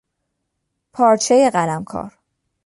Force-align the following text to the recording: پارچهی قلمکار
پارچهی 0.93 1.49
قلمکار 1.49 2.17